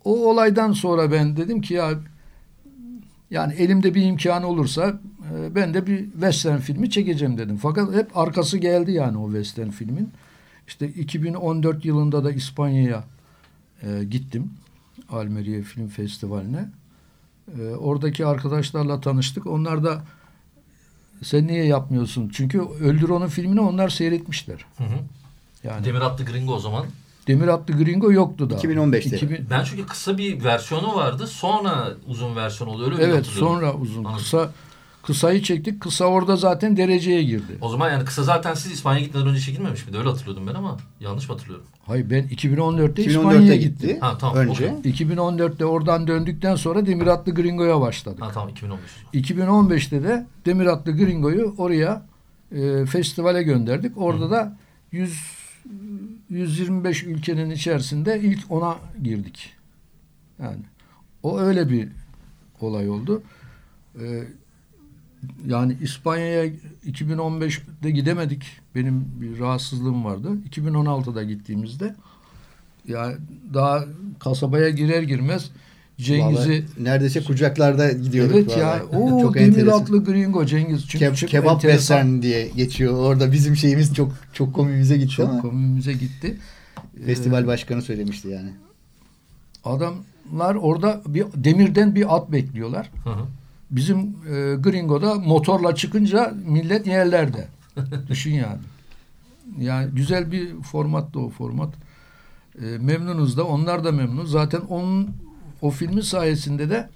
[0.05, 1.93] O olaydan sonra ben dedim ki ya
[3.31, 5.01] yani elimde bir imkan olursa
[5.55, 7.57] ben de bir western filmi çekeceğim dedim.
[7.57, 10.11] Fakat hep arkası geldi yani o western filmin.
[10.69, 13.05] İşte 2014 yılında da İspanya'ya
[13.83, 14.51] e, gittim.
[15.09, 16.69] Almeria Film Festivali'ne.
[17.59, 19.47] E, oradaki arkadaşlarla tanıştık.
[19.47, 20.03] Onlar da
[21.23, 22.31] sen niye yapmıyorsun?
[22.35, 24.67] Çünkü Öldür Onu filmini onlar seyretmişler.
[24.79, 24.99] Hı hı.
[25.65, 26.87] Yani Demir Atlı Gringo o zaman.
[27.27, 28.59] Demir Atlı Gringo yoktu daha.
[28.59, 29.17] 2015'te.
[29.17, 31.27] 2000 Ben çünkü kısa bir versiyonu vardı.
[31.27, 32.85] Sonra uzun versiyon oldu.
[32.85, 34.05] Öyle evet sonra uzun.
[34.05, 34.19] Anladım.
[34.19, 34.53] Kısa
[35.03, 35.81] kısayı çektik.
[35.81, 37.59] Kısa orada zaten dereceye girdi.
[37.61, 39.99] O zaman yani kısa zaten siz İspanya'ya gitmeden önce çekilmemiş miydi?
[39.99, 41.67] Öyle hatırlıyordum ben ama yanlış mı hatırlıyorum?
[41.87, 43.69] Hayır ben 2014'te 2014'te İspanya'ya gitti.
[43.87, 44.01] gittim.
[44.01, 44.37] Ha tamam.
[44.37, 44.75] Önce.
[44.79, 44.93] okey.
[44.93, 48.23] 2014'te oradan döndükten sonra Demir Atlı Gringo'ya başladık.
[48.23, 48.81] Ha tamam 2015.
[49.15, 52.03] 2015'te de Demir Atlı Gringo'yu oraya
[52.53, 53.99] e, festivale gönderdik.
[53.99, 54.57] Orada da
[54.93, 55.43] 100
[56.31, 59.53] 125 ülkenin içerisinde ilk ona girdik.
[60.43, 60.61] Yani
[61.23, 61.89] o öyle bir
[62.61, 63.23] olay oldu.
[64.01, 64.23] E,
[65.47, 66.51] yani İspanya'ya
[66.87, 68.45] 2015'de gidemedik.
[68.75, 70.29] Benim bir rahatsızlığım vardı.
[70.51, 71.95] 2016'da gittiğimizde
[72.89, 73.15] ya
[73.55, 73.85] daha
[74.21, 75.51] kasabaya girer girmez
[75.99, 78.37] Cengiz'i Vallahi neredeyse kucaklarda gidiyorduk.
[78.37, 78.83] Evet ya.
[78.93, 79.81] O çok demir enteresan.
[79.81, 80.89] atlı gringo Cengiz.
[80.89, 81.79] Çünkü Ke- çok kebap enteresan.
[81.97, 82.95] western diye geçiyor.
[82.95, 86.39] Orada bizim şeyimiz çok çok komiğimize gitti Çok ama komimize gitti.
[87.07, 88.51] festival Ee, başkanı söylemişti yani.
[89.65, 92.91] adamlar orada bir demirden bir at bekliyorlar.
[93.05, 93.25] Hı hı.
[93.73, 97.49] Bizim e, gringo'da motorla çıkınca millet yerlerde.
[98.09, 98.59] Düşün yani.
[99.59, 101.75] Yani güzel bir format da o format.
[102.59, 104.25] E, memnunuz da onlar da memnun.
[104.25, 105.11] Zaten onun
[105.63, 106.89] o filmin sayesinde de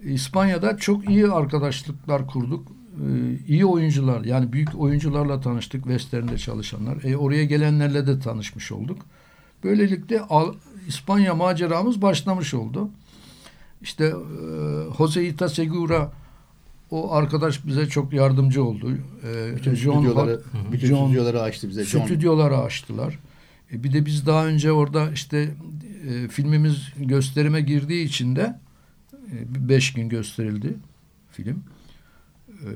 [0.00, 2.68] İspanya'da çok iyi arkadaşlıklar kurduk.
[2.68, 3.06] E,
[3.48, 5.82] iyi oyuncular yani büyük oyuncularla tanıştık.
[5.82, 7.04] Western'de çalışanlar.
[7.04, 8.98] E, oraya gelenlerle de tanışmış olduk.
[9.64, 10.20] Böylelikle
[10.88, 12.90] İspanya maceramız başlamış oldu.
[13.82, 14.12] İşte e,
[14.98, 16.12] Jose Ita Segura
[16.90, 18.90] o arkadaş bize çok yardımcı oldu.
[19.24, 21.84] E, Bütün John stüdyoları, Hot- bütün John- stüdyoları açtı bize.
[21.84, 22.04] John.
[22.04, 23.18] stüdyoları açtılar.
[23.72, 25.54] E, bir de biz daha önce orada işte
[26.08, 28.58] e, filmimiz gösterime girdiği için de
[29.32, 30.76] e, beş gün gösterildi
[31.32, 31.64] film.
[32.48, 32.68] E,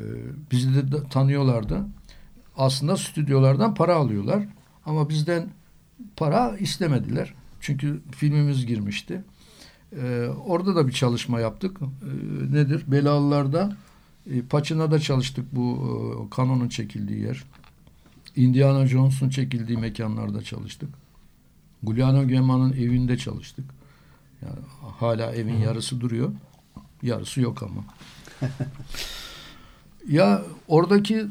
[0.53, 1.81] bizi de tanıyorlardı.
[2.57, 4.43] Aslında stüdyolardan para alıyorlar.
[4.87, 5.49] Ama bizden
[6.17, 7.35] para istemediler.
[7.61, 9.21] Çünkü filmimiz girmişti.
[10.03, 11.77] E, orada da bir çalışma yaptık.
[11.83, 12.85] E, nedir?
[12.87, 13.77] Belalılar'da
[14.31, 15.79] e, Paçina'da çalıştık bu
[16.27, 17.45] e, kanonun çekildiği yer.
[18.37, 20.89] Indiana Jones'un çekildiği mekanlarda çalıştık.
[21.83, 23.65] Giuliano Gemma'nın evinde çalıştık.
[24.43, 24.57] Yani
[24.99, 26.33] hala evin yarısı duruyor.
[27.03, 27.85] Yarısı yok ama.
[30.09, 31.29] ya oradaki e,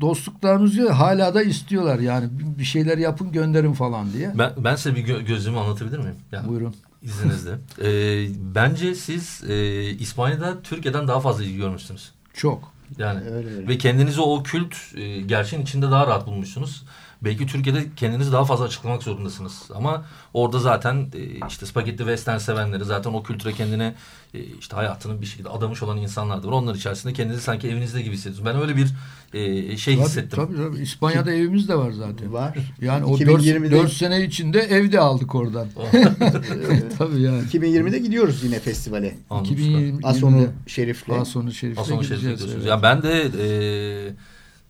[0.00, 4.32] dostluklarımızı hala da istiyorlar yani bir- bir şeyler yapın gönderin falan diye.
[4.38, 6.14] Ben, ben size bir gö- gözümü anlatabilir miyim?
[6.32, 6.74] Yani Buyurun.
[7.06, 7.50] İzninizle.
[7.82, 12.10] Ee, bence siz e, İspanya'da Türkiye'den daha fazla ilgi görmüşsünüz.
[12.34, 12.72] Çok.
[12.98, 13.68] Yani Öyle öyle.
[13.68, 16.84] ve kendinizi o kült e, gerçeğin içinde daha rahat bulmuşsunuz.
[17.22, 19.62] Belki Türkiye'de kendinizi daha fazla açıklamak zorundasınız.
[19.74, 23.94] Ama orada zaten e, işte spagetti western sevenleri zaten o kültüre kendine
[24.34, 26.52] e, işte hayatını bir şekilde adamış olan insanlar da var.
[26.52, 28.46] Onlar içerisinde kendinizi sanki evinizde gibi hissediyorsunuz.
[28.54, 28.88] Ben öyle bir
[29.34, 30.38] e, şey Tabii, hissettim.
[30.46, 30.82] tabii, tabii.
[30.82, 32.32] İspanya'da evimiz de var zaten.
[32.32, 32.58] Var.
[32.80, 35.68] Yani o 2020'de 4, sene içinde evde aldık oradan.
[36.98, 37.42] tabii yani.
[37.42, 39.14] 2020'de gidiyoruz yine festivale.
[39.30, 39.56] Anladım.
[39.56, 41.10] 2020'de Asonu Şerif'le.
[41.10, 42.40] Asonu Şerif'e Aslan Şerif'e gideceğiz.
[42.40, 42.54] gidiyorsunuz.
[42.54, 42.66] evet.
[42.66, 43.48] Yani ben de e,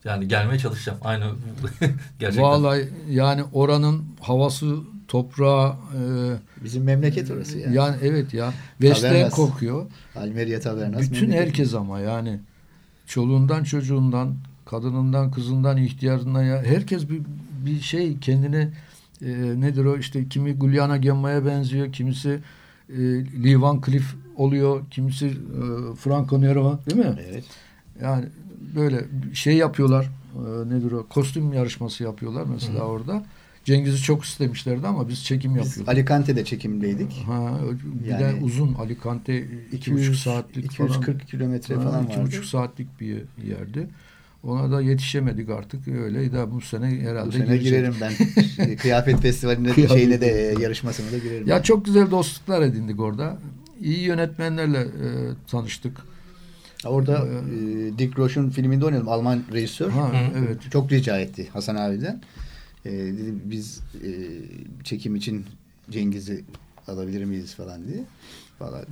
[0.06, 0.98] yani gelmeye çalışacağım.
[1.02, 1.24] Aynı
[2.18, 2.42] gerçekten.
[2.44, 4.76] Vallahi yani oranın havası,
[5.08, 6.00] toprağı e,
[6.64, 7.76] Bizim memleket orası yani.
[7.76, 9.32] yani evet ya Tavernas.
[9.32, 9.86] kokuyor.
[10.16, 11.00] Almeria Tavernas.
[11.02, 11.46] Bütün memleket.
[11.46, 12.40] herkes ama yani
[13.06, 14.34] çoluğundan çocuğundan,
[14.66, 17.22] kadınından, kızından, ihtiyarından ya herkes bir,
[17.66, 18.68] bir şey kendini
[19.22, 19.28] e,
[19.60, 22.38] nedir o işte kimi Giuliano Gemma'ya benziyor, kimisi
[22.90, 22.98] e,
[23.44, 25.32] Lee Van Cleef oluyor, kimisi e,
[25.96, 27.14] Franco Nero değil mi?
[27.30, 27.44] Evet.
[28.02, 28.24] Yani
[28.74, 30.04] böyle şey yapıyorlar.
[30.34, 31.06] e, nedir o?
[31.08, 33.24] Kostüm yarışması yapıyorlar mesela orada.
[33.64, 35.88] Cengiz'i çok istemişlerdi ama biz çekim Biz yapıyorduk.
[35.88, 37.12] Alicante'de çekimdeydik.
[37.26, 37.58] Ha,
[38.02, 40.88] bir Yani de uzun Alicante iki buçuk saatlik falan.
[40.88, 42.26] 240 kilometre Ha, falan iki vardı.
[42.26, 43.88] buçuk saatlik bir yerdi.
[44.42, 45.88] Ona da yetişemedik artık.
[45.88, 47.62] Öyle de bu sene herhalde Bu sene girecek.
[47.62, 48.76] girerim ben.
[48.76, 51.48] Kıyafet Festivali'nde Kıyafet şeyine de yarışmasına da girerim.
[51.48, 53.38] Ya çok güzel dostluklar edindik orada.
[53.80, 55.08] İyi yönetmenlerle e,
[55.50, 55.96] tanıştık.
[56.88, 59.08] Orada e, Dick Roche'un filminde oynadım.
[59.08, 59.90] Alman rejisör.
[59.90, 60.38] Ha, Hı.
[60.38, 60.58] evet.
[60.70, 62.20] Çok rica etti Hasan abiden.
[62.84, 64.10] E, dedi, biz e,
[64.84, 65.44] çekim için
[65.90, 66.44] Cengiz'i
[66.88, 68.04] alabilir miyiz falan diye.
[68.60, 68.84] Valla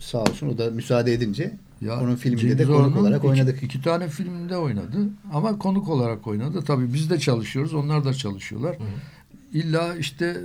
[0.00, 3.28] sağ olsun o da müsaade edince Ya onun filminde Cengiz de konuk Orhan'ın olarak iki-
[3.28, 3.62] oynadık.
[3.62, 4.96] İki tane filminde oynadı
[5.32, 6.62] ama konuk olarak oynadı.
[6.66, 8.76] Tabii biz de çalışıyoruz, onlar da çalışıyorlar.
[9.52, 10.36] İlla işte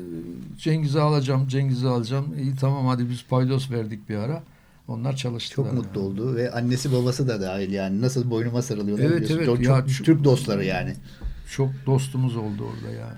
[0.58, 2.26] Cengiz'i alacağım, Cengiz'i alacağım.
[2.42, 4.44] İyi tamam hadi biz paydos verdik bir ara.
[4.88, 5.66] Onlar çalıştılar.
[5.66, 6.10] Çok mutlu yani.
[6.10, 9.38] oldu ve annesi babası da dahil yani nasıl boynuma sarılıyorlar Evet, biliyorsun.
[9.38, 9.46] evet.
[9.46, 10.96] Çok, Ya çok Türk dostları yani.
[11.52, 13.18] Çok dostumuz oldu orada yani.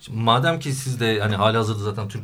[0.00, 2.22] Şimdi madem ki siz de hani hali hazırda zaten Türk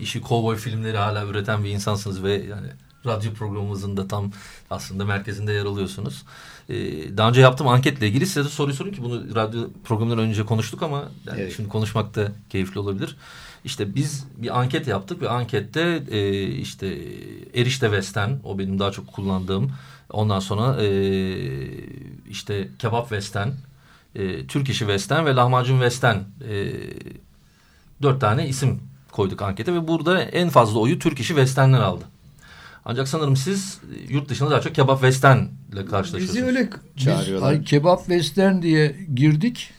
[0.00, 2.66] işi kovboy filmleri hala üreten bir insansınız ve yani
[3.06, 4.32] radyo programımızın da tam
[4.70, 6.24] aslında merkezinde yer alıyorsunuz.
[6.68, 6.74] Ee,
[7.16, 10.82] daha önce yaptığım anketle ilgili size de soruyu sorayım ki bunu radyo programından önce konuştuk
[10.82, 11.52] ama yani Evet.
[11.56, 13.16] şimdi konuşmak da keyifli olabilir.
[13.64, 16.98] İşte biz bir anket yaptık ve ankette e, işte
[17.54, 19.72] erişte western o benim daha çok kullandığım.
[20.10, 20.88] Ondan sonra e,
[22.30, 23.48] işte kebap western,
[24.14, 26.16] e, Türk işi western ve lahmacun western
[26.48, 26.72] e,
[28.02, 28.80] dört tane isim
[29.12, 32.04] koyduk ankete ve burada en fazla oyu Türk işi westernler aldı.
[32.84, 35.38] Ancak sanırım siz e, yurt dışında daha çok kebap western
[35.72, 36.34] ile karşılaşıyorsunuz.
[36.34, 37.48] Bizi öyle Biz çağırıyorlar.
[37.48, 39.70] ay, kebap western diye girdik.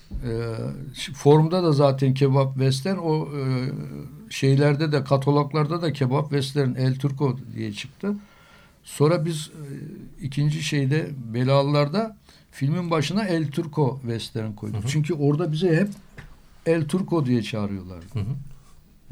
[0.93, 3.71] Şu formda da zaten kebap western o e,
[4.29, 8.15] şeylerde de kataloglarda da kebap western El Turco diye çıktı.
[8.83, 9.65] Sonra biz e,
[10.25, 12.17] ikinci şeyde Belalılar'da
[12.51, 14.81] filmin başına El Turco western koyduk.
[14.81, 14.91] Hı hı.
[14.91, 15.89] Çünkü orada bize hep
[16.65, 17.99] El Turco diye çağırıyorlar.
[18.13, 18.35] Hı hı.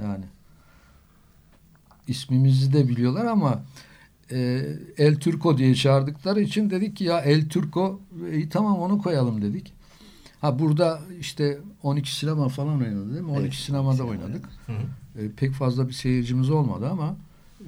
[0.03, 0.25] Yani
[2.09, 3.63] ismimizi de biliyorlar ama
[4.31, 4.65] e,
[4.97, 7.99] El Turco diye çağırdıkları için dedik ki ya El Turco
[8.31, 9.73] iyi tamam onu koyalım dedik.
[10.41, 13.31] Ha burada işte 12 sinema falan oynadı değil mi?
[13.31, 14.45] 12 Evet, sinemada sinema oynadık.
[14.65, 15.21] Hı hı.
[15.21, 17.15] E, pek fazla bir seyircimiz olmadı ama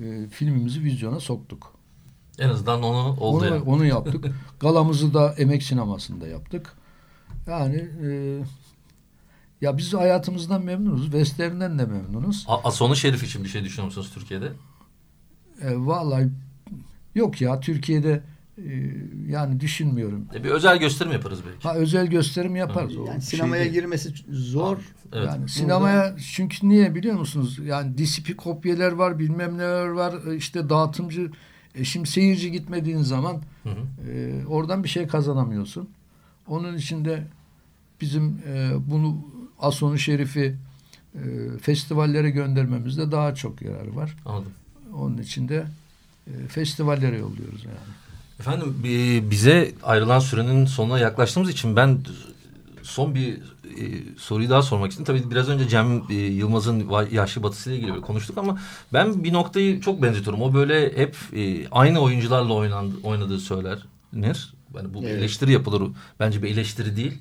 [0.04, 1.73] e, filmimizi vizyona soktuk.
[2.39, 3.62] En azından onu oldu Onu, yani.
[3.62, 4.25] onu yaptık.
[4.60, 6.73] Galamızı da Emek Sineması'nda yaptık.
[7.47, 8.39] Yani e,
[9.62, 11.04] ya biz hayatımızdan memnunuz.
[11.04, 12.45] Western'den de memnunuz.
[12.47, 14.52] A- Asonu Şerif için bir şey düşünüyor musunuz Türkiye'de?
[15.62, 16.30] E, vallahi
[17.15, 18.24] yok ya Türkiye'de
[18.58, 18.63] e,
[19.28, 20.28] yani düşünmüyorum.
[20.36, 21.67] E, bir özel gösterim yaparız belki.
[21.67, 22.97] Ha özel gösterim yaparız.
[22.97, 23.74] o Yani şey sinemaya değil.
[23.74, 24.78] girmesi zor.
[25.13, 25.28] Evet.
[25.28, 27.60] Yani sinemaya çünkü niye biliyor musunuz?
[27.65, 30.13] Yani DCP kopyeler var, bilmem neler var.
[30.32, 31.32] e, işte dağıtımcı
[31.76, 34.12] e, şimdi seyirci gitmediğin zaman Hı hı.
[34.12, 35.89] e, oradan bir şey kazanamıyorsun.
[36.47, 37.28] Onun için de
[38.02, 39.17] bizim e, bunu
[39.62, 40.56] Asonu Şerif'i
[41.15, 41.19] e,
[41.62, 44.15] festivallere göndermemizde daha çok yararı var.
[44.26, 44.52] Anladım.
[44.97, 45.65] Onun için de
[46.28, 47.76] e, festivallere yolluyoruz yani.
[48.39, 51.97] Efendim bi- bize ayrılan sürenin sonuna yaklaştığımız için ben
[52.84, 53.39] son bir e,
[54.17, 55.06] soruyu daha sormak istedim.
[55.06, 58.60] Tabii biraz önce Cem e, Yılmaz'ın Yaşlı Batısı ile ilgili konuştuk ama
[58.93, 60.41] ben bir noktayı çok benzetiyorum.
[60.41, 63.88] O böyle hep e, aynı oyuncularla oynandı, oynadığı söylenir.
[64.76, 65.19] Yani bu bir Evet.
[65.19, 65.91] eleştiri yapılır.
[66.19, 67.17] Bence bir eleştiri değil.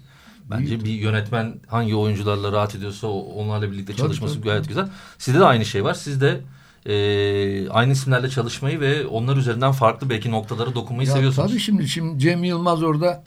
[0.50, 4.44] Bence bir yönetmen hangi oyuncularla rahat ediyorsa onlarla birlikte Tabii, çalışması tabii.
[4.44, 4.88] gayet güzel.
[5.18, 5.94] Sizde de aynı şey var.
[5.94, 6.40] Siz de
[6.86, 11.50] e, aynı isimlerle çalışmayı ve onlar üzerinden farklı belki noktalara dokunmayı Ya seviyorsunuz.
[11.50, 13.24] Tabii şimdi, şimdi Cem Yılmaz orada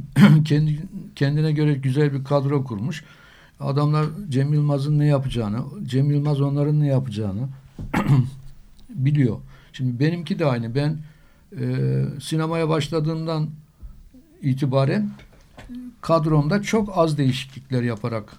[0.44, 0.82] kendi
[1.16, 3.04] kendine göre güzel bir kadro kurmuş.
[3.60, 7.48] Adamlar Cem Yılmaz'ın ne yapacağını, Cem Yılmaz onların ne yapacağını
[8.88, 9.36] biliyor.
[9.72, 10.74] Şimdi benimki de aynı.
[10.74, 10.98] Ben
[11.60, 11.64] e,
[12.20, 13.48] sinemaya başladığımdan
[14.42, 15.10] itibaren
[16.06, 18.32] kadromda çok az değişiklikler yaparak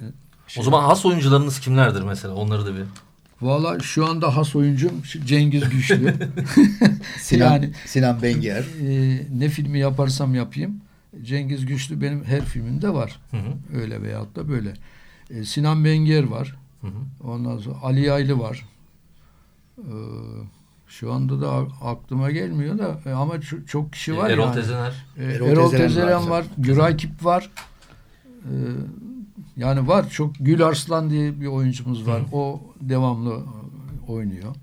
[0.00, 0.04] e,
[0.48, 2.34] şey- O zaman has oyuncularınız kimlerdir mesela?
[2.34, 2.82] Onları da bir.
[3.42, 6.14] Valla şu anda has oyuncum Cengiz Güçlü.
[7.18, 8.64] Sinan, Yani- Sinan Benger.
[8.88, 10.80] e, ne filmi yaparsam yapayım
[11.22, 13.18] Cengiz Güçlü benim her filmimde var.
[13.30, 14.74] Hı hı, Öyle veyahut da böyle.
[15.30, 16.56] E, Sinan Benger var.
[16.80, 17.28] hı hı.
[17.28, 18.64] Ondan sonra Ali Yaylı var.
[19.78, 19.92] E,
[20.88, 21.50] şu anda da
[21.82, 24.54] aklıma gelmiyor da e, ama ço- çok kişi var Erol yani.
[24.54, 25.06] Tezener.
[25.18, 26.44] E, Erol Erol, Tezeren Tezeren var.
[26.58, 27.50] Güray Kip var.
[28.44, 28.52] E,
[29.56, 30.10] yani var.
[30.10, 32.20] Çok Gül Arslan diye bir oyuncumuz var.
[32.20, 32.36] Hı.
[32.36, 33.42] O devamlı
[34.08, 34.54] oynuyor.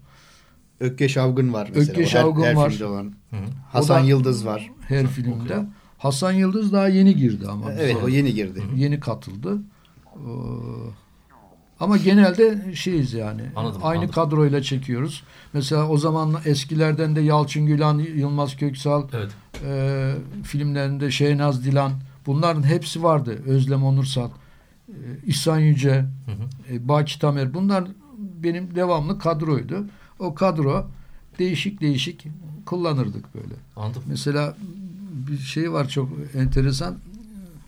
[0.79, 1.91] Ökkeş Avgın var mesela.
[1.91, 2.69] Ökkeş her, Avgın her var.
[2.69, 3.13] filmde olan.
[3.29, 3.39] Hı hı.
[3.71, 4.71] Hasan da- Yıldız var.
[4.87, 5.65] Her filmde.
[5.97, 7.71] Hasan Yıldız daha yeni girdi ama.
[7.71, 8.05] Evet bize.
[8.05, 8.63] o yeni girdi.
[8.75, 9.57] yeni katıldı.
[10.15, 10.19] Ee,
[11.83, 13.41] ama genelde şeyiz yani.
[13.55, 14.13] Anladım, aynı anladım.
[14.15, 15.23] kadroyla çekiyoruz.
[15.53, 19.31] Mesela o zaman eskilerden de Yalçın Gülan, Yılmaz Köksal Evet.
[19.65, 21.91] e, filmlerinde Şehnaz Dilan
[22.25, 23.37] bunların hepsi vardı.
[23.45, 24.29] Özlem Onursal,
[24.89, 25.93] e, İhsan Yüce,
[26.25, 26.73] Hı hı.
[26.75, 27.83] e, Baki Tamer bunlar
[28.43, 29.85] benim devamlı kadroydu.
[30.19, 30.87] O kadro
[31.39, 32.27] değişik değişik
[32.65, 33.53] kullanırdık böyle.
[33.75, 34.03] Anladım.
[34.07, 34.55] Mesela
[35.29, 36.95] bir şey var çok enteresan.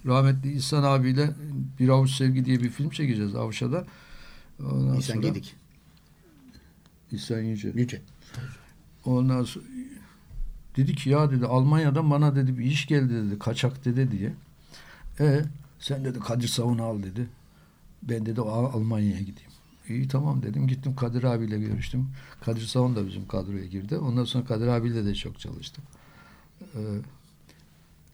[0.05, 1.29] Rahmetli İhsan abiyle
[1.79, 3.83] Bir Avuç Sevgi diye bir film çekeceğiz Avşa'da.
[4.63, 5.55] Ondan İhsan sonra- Gedik.
[7.11, 7.71] İhsan Yüce.
[7.75, 8.01] Yüce.
[9.05, 9.65] Ondan sonra
[10.77, 14.33] dedi ki ya dedi Almanya'dan bana dedi bir iş geldi dedi kaçak dede diye.
[15.19, 15.41] E
[15.79, 17.27] sen dedi Kadir Savun'u al dedi.
[18.03, 19.51] Ben dedi "Al- Almanya'ya gideyim.
[19.89, 20.67] İyi tamam dedim.
[20.67, 22.09] Gittim Kadir abiyle görüştüm.
[22.41, 23.97] Kadir Savun da bizim kadroya girdi.
[23.97, 25.83] Ondan sonra Kadir abiyle de çok çalıştım.
[26.61, 26.79] Ee,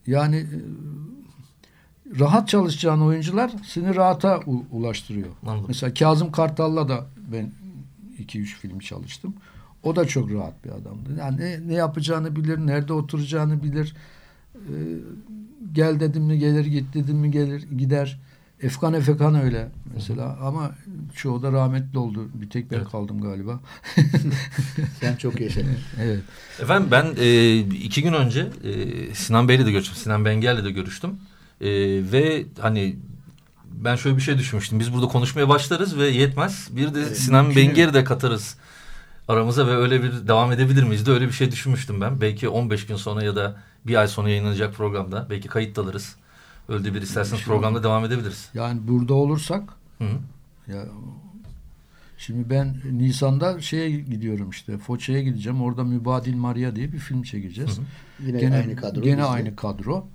[0.08, 0.58] yani e,
[2.20, 5.28] rahat çalışacağın oyuncular seni rahata u- ulaştırıyor.
[5.46, 5.66] Anladım.
[5.68, 7.52] Mesela Kazım Kartal'la da ben
[8.20, 9.34] 2-3 film çalıştım.
[9.84, 11.10] O da çok rahat bir adamdı.
[11.20, 13.94] Yani ne, ne yapacağını bilir, nerede oturacağını bilir.
[14.56, 14.60] Ee,
[15.74, 18.20] gel dedim mi gelir, git dedim mi gelir, gider.
[18.62, 20.72] Efkan Efekan öyle mesela ama
[21.16, 22.30] çoğu da rahmetli oldu.
[22.34, 22.90] Bir tek ben Evet.
[22.92, 23.60] kaldım galiba.
[25.00, 25.62] Sen çok yaşa.
[26.02, 26.20] evet.
[26.62, 28.72] Efendim ben e, iki gün önce e,
[29.16, 29.96] Sinan Bey'le de görüştüm.
[29.98, 31.12] Sinan Bengel'le de görüştüm.
[31.62, 31.70] E,
[32.12, 32.96] ve hani
[33.72, 34.80] ben şöyle bir şey düşünmüştüm.
[34.80, 36.70] Biz burada konuşmaya başlarız ve yetmez.
[36.72, 38.58] Bir de Evet, Sinan Benger'i de katarız
[39.28, 42.22] aramıza ve öyle bir devam edebilir miyiz de öyle bir şey düşünmüştüm ben.
[42.22, 43.56] Belki 15 gün sonra ya da
[43.88, 45.28] bir ay sonra yayınlanacak programda.
[45.30, 46.16] Belki kayıt alırız.
[46.70, 48.50] Öyle bir isterseniz programda devam edebiliriz.
[48.54, 49.64] Yani burada olursak
[49.98, 50.18] Hı -hı.
[50.74, 50.86] ya
[52.18, 55.62] şimdi ben Nisan'da şeye gidiyorum işte Foça'ya gideceğim.
[55.62, 57.78] Orada Mübadil Maria diye bir film çekeceğiz.
[57.78, 57.86] Hı hı.
[58.28, 59.02] Yine Gene aynı kadro.
[59.02, 59.26] Gene bizde.
[59.26, 60.08] aynı kadro.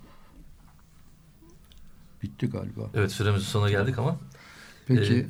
[2.22, 2.80] Bitti galiba.
[2.94, 4.16] Evet süremizin sonuna geldik ama.
[4.86, 5.26] Peki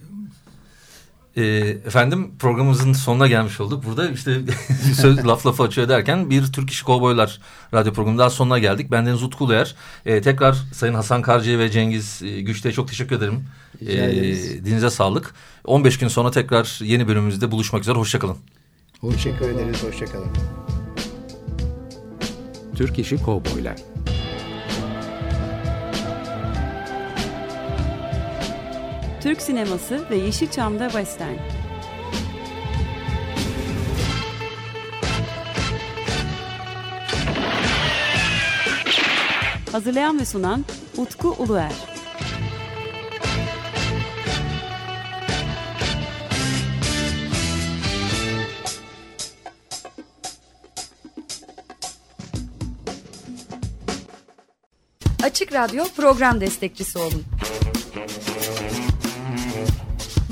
[1.36, 1.42] Ee,
[1.86, 3.84] efendim programımızın sonuna gelmiş olduk.
[3.84, 4.40] Burada işte
[4.94, 7.40] söz laf lafa açıyor derken bir Türk İşi Kovboylar
[7.74, 8.90] radyo programının daha sonuna geldik.
[8.90, 9.74] Ben Deniz Utku Uluer.
[10.06, 13.44] Ee, tekrar Sayın Hasan Karcı'ya ve Cengiz e, Güçlü'ye çok teşekkür ederim.
[13.86, 15.34] Ee, dinize sağlık.
[15.64, 17.98] 15 gün sonra tekrar yeni bölümümüzde buluşmak üzere.
[17.98, 18.36] Hoşçakalın.
[19.10, 19.82] Teşekkür ederiz.
[19.82, 20.28] Hoşçakalın.
[22.76, 23.76] Türk İşi Kovboylar
[29.26, 31.36] Türk sineması ve Yeşilçam'da Western.
[39.72, 40.64] Hazırlayan ve sunan
[40.96, 41.72] Utku Uluer
[55.22, 57.24] Açık Radyo program destekçisi olun.